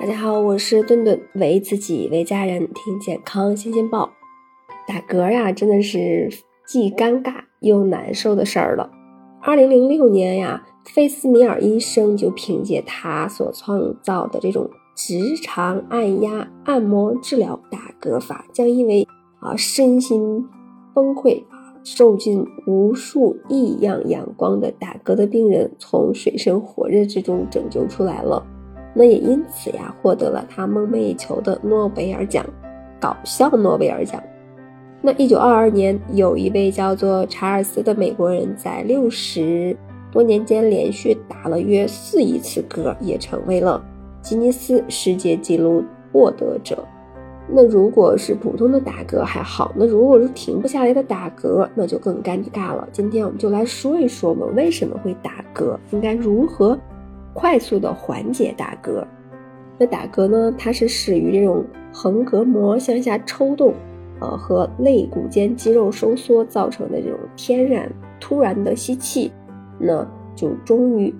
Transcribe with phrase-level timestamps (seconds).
[0.00, 4.08] 大家好，我是顿顿，为自己为家人听健康新鲜报。
[4.86, 6.30] 打嗝呀，真的是
[6.64, 8.88] 既尴尬又难受的事儿了。
[9.42, 19.04] 二零零六年呀，费斯米尔医生就凭借他所创造的这种直肠按压按摩治疗打嗝法，将因为
[19.40, 20.46] 啊身心
[20.94, 21.42] 崩溃
[21.82, 28.46] 受尽无数异样眼光的打嗝的病人，从水深火热之中拯救出来了。
[28.98, 32.44] 那也因此呀，获得了他梦寐以求的诺贝尔奖，
[32.98, 34.20] 搞笑诺贝尔奖。
[35.00, 39.76] 那一九二二年，有一位叫做查尔斯的美国人，在六十
[40.10, 43.80] 多年间连续打了约四亿次嗝，也成为了
[44.20, 46.84] 吉尼斯世界纪录获得者。
[47.48, 52.88] 那如果是普通的打嗝还好，那如果是停不下来的打嗝，那就更尴尬了。
[52.90, 56.76] 今天我们就来说一说，我们为什么会打嗝，应该如何。
[57.38, 59.04] 快速的缓解打嗝，
[59.78, 60.52] 那打嗝呢？
[60.58, 63.72] 它是始于这种横膈膜向下抽动，
[64.18, 69.30] 呃，和肋骨间肌肉收缩造成的这种天然突然的吸气，
[69.78, 70.04] 那
[70.34, 71.14] 就终于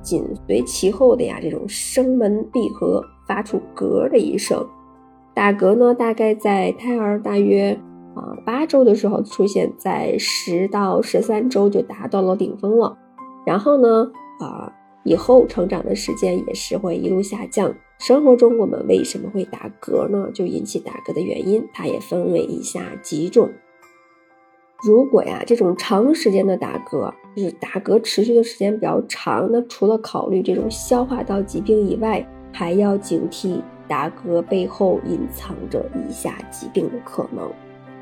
[0.00, 4.66] 紧随其后的呀，这种声门闭合，发出嗝的一声。
[5.34, 7.78] 打嗝呢，大概在胎儿大约
[8.14, 12.96] 啊八周的时候出现，在十到十三周就达到了顶峰了，
[13.44, 14.72] 然后呢，啊。
[15.04, 17.74] 以后成长的时间也是会一路下降。
[17.98, 20.30] 生活中我们为什么会打嗝呢？
[20.32, 23.50] 就引起打嗝的原因，它也分为以下几种。
[24.82, 37.50] 如果呀这种长时间的打嗝，就是打嗝持续的时间比较长，那除了考虑这种消化道疾病以外，还要警惕打嗝背后隐藏着以下疾病的可能。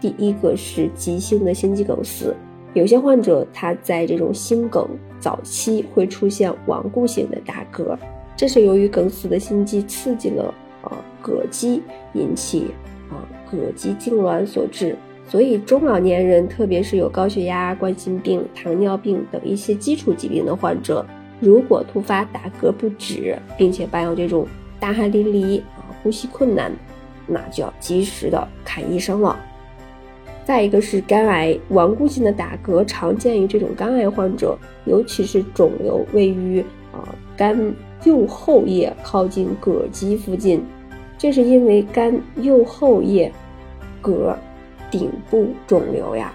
[0.00, 2.34] 第一个是急性的心肌梗死。
[2.74, 4.88] 有些患者他在这种心梗
[5.20, 7.96] 早期会出现顽固性的打嗝，
[8.36, 10.90] 这是由于梗死的心肌刺激了呃
[11.22, 11.82] 膈肌，
[12.14, 12.68] 引起
[13.10, 14.96] 啊膈肌痉挛所致。
[15.28, 21.06] 所以中老年人，特别是有高血压、冠心病、糖尿病等一些基础疾病的患者，
[21.40, 24.46] 如果突发打嗝不止，并且伴有这种
[24.80, 26.72] 大汗淋漓啊呼吸困难，
[27.26, 29.38] 那就要及时的看医生了。
[30.44, 36.60] 再一个是肝癌顽固性的打嗝，常见于这种肝癌患者，尤其是肿瘤位于
[36.92, 37.72] 啊肝
[38.04, 40.62] 右后叶靠近膈肌附近，
[41.16, 43.30] 这是因为肝右后叶
[44.02, 44.34] 膈
[44.90, 46.32] 顶部肿瘤呀，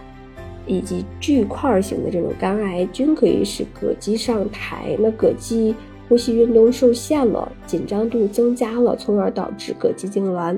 [0.66, 5.76] 以及巨块型的这种肝癌均可以使膈肌上抬，那膈肌
[6.08, 10.58] 呼吸运动受限了，紧张度增加了，从而导致膈肌痉挛。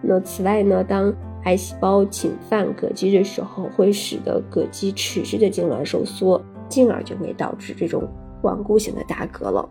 [0.00, 1.12] 那此外呢，当
[1.44, 8.08] 癌细胞侵犯膈肌的时候，会使得膈肌持续的痉挛收缩，进而就会导致这种
[8.42, 9.68] 顽固性的打嗝了。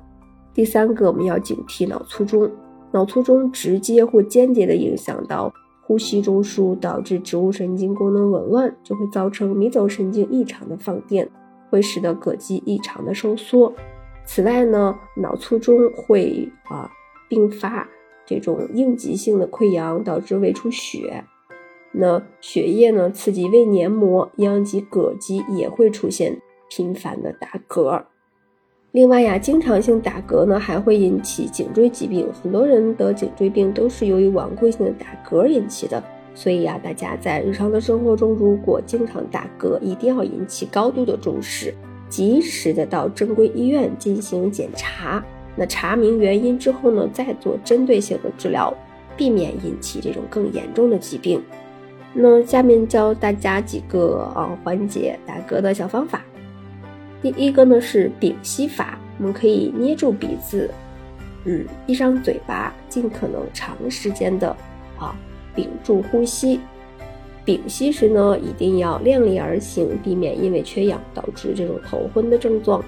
[0.53, 2.49] 第三个，我们要警惕脑卒中。
[2.91, 11.29] 脑卒中直接或间接的影响到呼吸中枢，导致植物神经功能紊乱，就会造成迷走神经异常的放电，
[11.69, 13.71] 会使得膈肌异常的收缩。
[14.25, 16.89] 此外呢，脑卒中会啊
[17.29, 17.87] 并发
[18.27, 21.23] 这种应急性的溃疡，导致胃出血。
[21.93, 23.09] 那血液呢？
[23.09, 26.37] 刺激胃黏膜，殃及膈肌，也会出现
[26.69, 28.03] 频繁的打嗝。
[28.91, 32.27] 另外呀，经常性打嗝呢，还会引起颈椎疾病。
[32.43, 36.03] 很多人得颈椎病都是由于顽固性的打嗝引起的。
[36.35, 41.73] 所以呀，大家在日常的生活中，如果经常打嗝，一定要引起高度的重视，
[42.09, 45.23] 及时的到正规医院进行检查。
[45.57, 48.73] 那查明原因之后呢，再做针对性的治疗，
[49.17, 51.43] 避免引起这种更严重的疾病。
[52.13, 56.21] 那下面教大家几个啊缓解打嗝的小方法。
[57.21, 60.69] 第一个呢是屏息法，我们可以捏住鼻子，
[61.45, 64.55] 嗯，闭上嘴巴，尽可能长时间的
[64.99, 65.15] 啊
[65.55, 66.59] 屏住呼吸。
[67.43, 72.83] 屏息时呢，一定要量力而行，避免因为缺氧导致这种头昏的症状。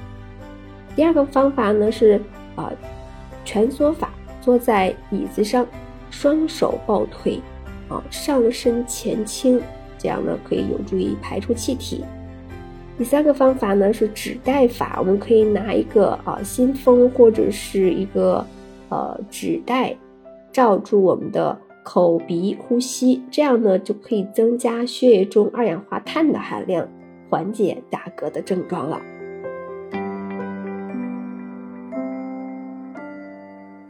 [0.95, 2.19] 第二个方法呢是
[2.55, 2.71] 啊
[3.45, 4.11] 蜷缩法，
[4.41, 5.65] 坐在椅子上，
[6.09, 7.41] 双手抱腿。
[7.89, 9.59] 啊，上身前倾，
[9.97, 12.05] 这样呢可以有助于排出气体。
[12.99, 18.45] 第三个方法呢是指袋法，我们可以拿一个啊信封或者是一个
[18.89, 19.97] 呃纸袋
[20.51, 26.87] 罩住我们的口鼻呼吸，这样呢就可以增加血液中二氧化碳的含量，
[27.27, 29.01] 缓解打嗝的症状了。